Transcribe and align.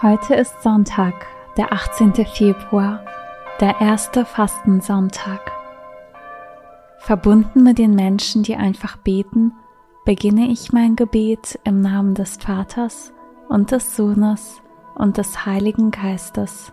Heute 0.00 0.36
ist 0.36 0.62
Sonntag, 0.62 1.26
der 1.56 1.72
18. 1.72 2.12
Februar, 2.24 3.04
der 3.60 3.80
erste 3.80 4.24
Fastensonntag. 4.24 5.40
Verbunden 6.98 7.64
mit 7.64 7.78
den 7.78 7.96
Menschen, 7.96 8.44
die 8.44 8.54
einfach 8.54 8.96
beten, 8.98 9.54
beginne 10.04 10.52
ich 10.52 10.72
mein 10.72 10.94
Gebet 10.94 11.58
im 11.64 11.80
Namen 11.80 12.14
des 12.14 12.36
Vaters 12.36 13.12
und 13.48 13.72
des 13.72 13.96
Sohnes 13.96 14.62
und 14.94 15.18
des 15.18 15.44
Heiligen 15.46 15.90
Geistes. 15.90 16.72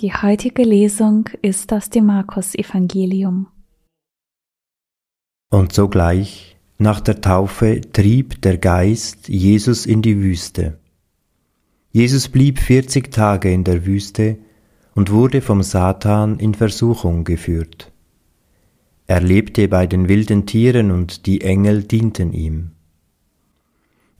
Die 0.00 0.14
heutige 0.14 0.62
Lesung 0.62 1.28
ist 1.42 1.74
aus 1.74 1.90
dem 1.90 2.06
Markus-Evangelium. 2.06 3.48
Und 5.50 5.74
sogleich 5.74 6.56
nach 6.78 7.02
der 7.02 7.20
Taufe 7.20 7.82
trieb 7.82 8.40
der 8.40 8.56
Geist 8.56 9.28
Jesus 9.28 9.84
in 9.84 10.00
die 10.00 10.16
Wüste. 10.22 10.78
Jesus 11.92 12.30
blieb 12.30 12.60
vierzig 12.60 13.10
Tage 13.10 13.52
in 13.52 13.62
der 13.64 13.84
Wüste 13.84 14.38
und 14.94 15.10
wurde 15.10 15.42
vom 15.42 15.62
Satan 15.62 16.38
in 16.38 16.54
Versuchung 16.54 17.24
geführt. 17.24 17.92
Er 19.06 19.20
lebte 19.20 19.68
bei 19.68 19.86
den 19.86 20.08
wilden 20.08 20.46
Tieren 20.46 20.92
und 20.92 21.26
die 21.26 21.42
Engel 21.42 21.82
dienten 21.82 22.32
ihm. 22.32 22.70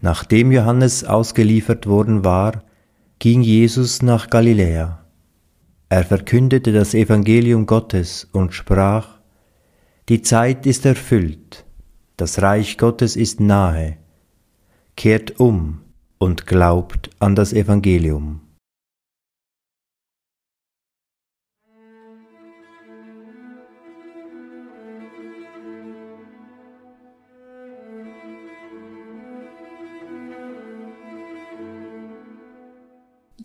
Nachdem 0.03 0.53
Johannes 0.53 1.05
ausgeliefert 1.05 1.87
worden 1.87 2.23
war, 2.23 2.65
ging 3.19 3.41
Jesus 3.41 4.03
nach 4.03 4.29
Galiläa. 4.29 5.00
Er 5.93 6.05
verkündete 6.05 6.73
das 6.73 6.95
Evangelium 6.95 7.67
Gottes 7.67 8.28
und 8.31 8.55
sprach, 8.55 9.19
Die 10.09 10.23
Zeit 10.23 10.65
ist 10.65 10.87
erfüllt, 10.87 11.65
das 12.17 12.41
Reich 12.41 12.78
Gottes 12.78 13.17
ist 13.17 13.41
nahe, 13.41 13.97
kehrt 14.95 15.41
um 15.41 15.81
und 16.19 16.47
glaubt 16.47 17.11
an 17.19 17.34
das 17.34 17.53
Evangelium. 17.53 18.41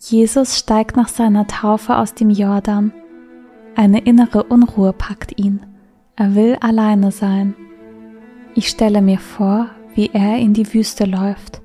Jesus 0.08 0.56
steigt 0.56 0.96
nach 0.96 1.08
seiner 1.08 1.48
Taufe 1.48 1.96
aus 1.96 2.14
dem 2.14 2.30
Jordan. 2.30 2.92
Eine 3.74 4.02
innere 4.02 4.44
Unruhe 4.44 4.92
packt 4.92 5.40
ihn. 5.40 5.66
Er 6.14 6.36
will 6.36 6.56
alleine 6.60 7.10
sein. 7.10 7.56
Ich 8.54 8.68
stelle 8.68 9.02
mir 9.02 9.18
vor, 9.18 9.68
wie 9.96 10.10
er 10.12 10.38
in 10.38 10.54
die 10.54 10.72
Wüste 10.72 11.06
läuft. 11.06 11.60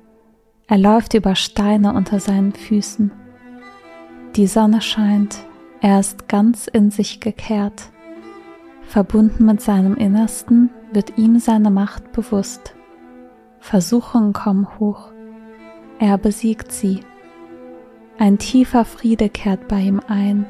Er 0.66 0.78
läuft 0.78 1.14
über 1.14 1.36
Steine 1.36 1.94
unter 1.94 2.18
seinen 2.18 2.52
Füßen. 2.52 3.12
Die 4.34 4.48
Sonne 4.48 4.80
scheint, 4.80 5.38
er 5.80 6.00
ist 6.00 6.28
ganz 6.28 6.66
in 6.66 6.90
sich 6.90 7.20
gekehrt. 7.20 7.92
Verbunden 8.82 9.46
mit 9.46 9.60
seinem 9.60 9.94
Innersten 9.94 10.70
wird 10.92 11.16
ihm 11.16 11.38
seine 11.38 11.70
Macht 11.70 12.10
bewusst. 12.10 12.74
Versuchungen 13.60 14.32
kommen 14.32 14.66
hoch. 14.80 15.12
Er 16.00 16.18
besiegt 16.18 16.72
sie. 16.72 17.04
Ein 18.18 18.38
tiefer 18.38 18.84
Friede 18.84 19.28
kehrt 19.28 19.68
bei 19.68 19.80
ihm 19.80 20.00
ein, 20.06 20.46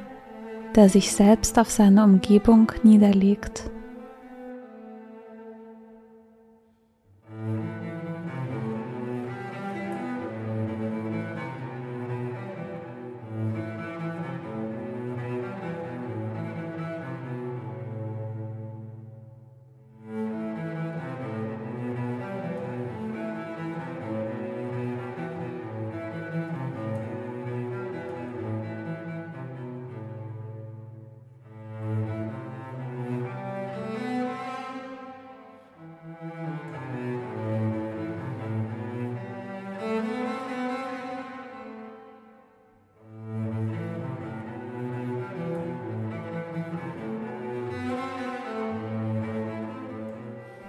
der 0.75 0.89
sich 0.89 1.13
selbst 1.13 1.59
auf 1.59 1.71
seine 1.71 2.05
Umgebung 2.05 2.73
niederlegt. 2.83 3.71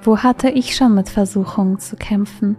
Wo 0.05 0.17
hatte 0.17 0.49
ich 0.49 0.75
schon 0.75 0.95
mit 0.95 1.07
Versuchungen 1.07 1.79
zu 1.79 1.95
kämpfen? 1.95 2.57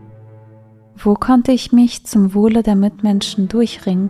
Wo 0.97 1.13
konnte 1.13 1.53
ich 1.53 1.73
mich 1.73 2.07
zum 2.07 2.33
Wohle 2.33 2.63
der 2.63 2.75
Mitmenschen 2.75 3.49
durchringen 3.49 4.09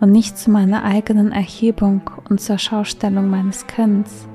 und 0.00 0.12
nicht 0.12 0.36
zu 0.36 0.50
meiner 0.50 0.84
eigenen 0.84 1.32
Erhebung 1.32 2.02
und 2.28 2.42
zur 2.42 2.58
Schaustellung 2.58 3.30
meines 3.30 3.66
Könnens? 3.66 4.27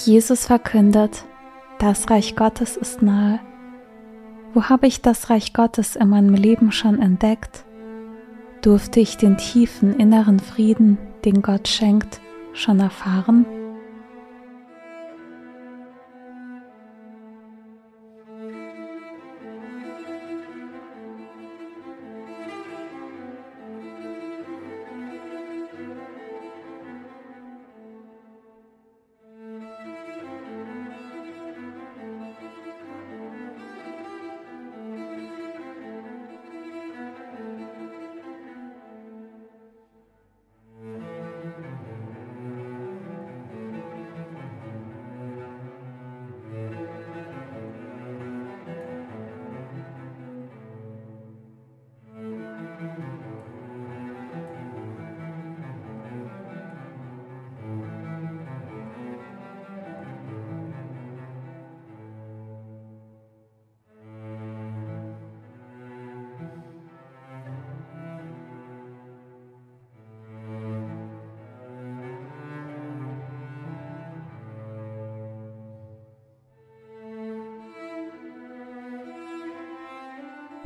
Jesus 0.00 0.46
verkündet, 0.46 1.24
das 1.78 2.10
Reich 2.10 2.36
Gottes 2.36 2.76
ist 2.76 3.02
nahe. 3.02 3.40
Wo 4.52 4.64
habe 4.64 4.86
ich 4.86 5.02
das 5.02 5.30
Reich 5.30 5.52
Gottes 5.52 5.96
in 5.96 6.08
meinem 6.08 6.34
Leben 6.34 6.72
schon 6.72 7.00
entdeckt? 7.00 7.64
Durfte 8.62 9.00
ich 9.00 9.16
den 9.16 9.36
tiefen 9.36 9.98
inneren 9.98 10.40
Frieden, 10.40 10.98
den 11.24 11.42
Gott 11.42 11.68
schenkt, 11.68 12.20
schon 12.52 12.80
erfahren? 12.80 13.44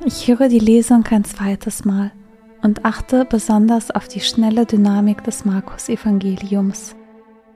Ich 0.09 0.27
höre 0.27 0.49
die 0.49 0.59
Lesung 0.59 1.05
ein 1.11 1.25
zweites 1.25 1.85
Mal 1.85 2.13
und 2.63 2.87
achte 2.87 3.27
besonders 3.27 3.91
auf 3.91 4.09
die 4.09 4.21
schnelle 4.21 4.65
Dynamik 4.65 5.23
des 5.23 5.45
Markus-Evangeliums, 5.45 6.97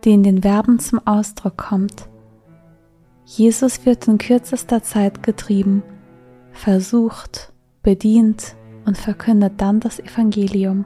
die 0.04 0.10
in 0.10 0.22
den 0.22 0.42
Verben 0.42 0.78
zum 0.78 0.98
Ausdruck 1.06 1.56
kommt. 1.56 2.10
Jesus 3.24 3.86
wird 3.86 4.06
in 4.06 4.18
kürzester 4.18 4.82
Zeit 4.82 5.22
getrieben, 5.22 5.82
versucht, 6.52 7.54
bedient 7.82 8.54
und 8.84 8.98
verkündet 8.98 9.54
dann 9.56 9.80
das 9.80 9.98
Evangelium. 9.98 10.84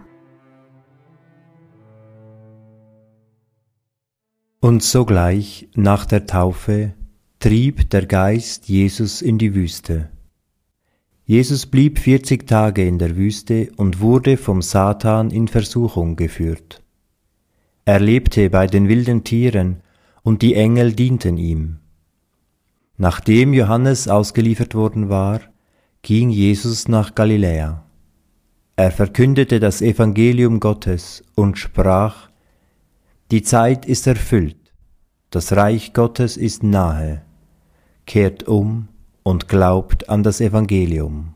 Und 4.61 4.85
sogleich 4.85 5.69
nach 5.75 6.07
der 6.07 6.27
Taufe 6.27 6.95
trieb 7.41 7.91
der 7.91 8.07
Geist 8.07 8.69
Jesus 8.69 9.21
in 9.21 9.39
die 9.39 9.57
Wüste. 9.57 10.11
Jesus 11.29 11.67
blieb 11.67 11.99
vierzig 11.99 12.47
Tage 12.47 12.87
in 12.87 13.01
der 13.01 13.17
Wüste 13.17 13.71
und 13.77 13.99
wurde 14.01 14.37
vom 14.37 14.63
Satan 14.63 15.33
in 15.33 15.49
Versuchung 15.49 16.15
geführt. 16.15 16.85
Er 17.85 17.99
lebte 17.99 18.49
bei 18.49 18.69
den 18.69 18.89
wilden 18.89 19.25
Tieren, 19.25 19.83
und 20.23 20.43
die 20.43 20.55
Engel 20.55 20.93
dienten 20.93 21.37
ihm. 21.37 21.79
Nachdem 22.97 23.55
Johannes 23.55 24.09
ausgeliefert 24.09 24.75
worden 24.75 25.09
war, 25.09 25.41
ging 26.03 26.31
Jesus 26.31 26.89
nach 26.89 27.15
Galiläa. 27.15 27.85
Er 28.77 28.91
verkündete 28.93 29.59
das 29.59 29.83
Evangelium 29.83 30.61
Gottes 30.61 31.25
und 31.35 31.59
sprach, 31.59 32.29
Die 33.33 33.43
Zeit 33.43 33.85
ist 33.87 34.07
erfüllt, 34.07 34.73
das 35.31 35.53
Reich 35.53 35.93
Gottes 35.93 36.37
ist 36.37 36.63
nahe, 36.63 37.23
kehrt 38.05 38.45
um 38.45 38.89
und 39.27 39.49
glaubt 39.49 40.09
an 40.09 40.23
das 40.23 40.41
Evangelium. 40.41 41.36